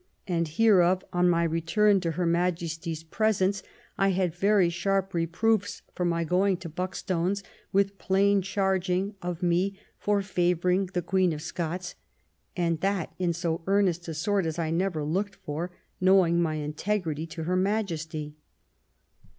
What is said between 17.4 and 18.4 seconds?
Her Majesty."